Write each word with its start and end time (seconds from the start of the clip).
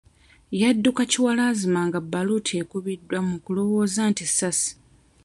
Yadduka 0.61 1.01
kiwalazzima 1.11 1.79
nga 1.87 1.99
bbaluti 2.03 2.51
ekubiddwa 2.61 3.19
mu 3.27 3.35
kulowooza 3.45 4.01
nti 4.11 4.23
ssasi. 4.29 4.71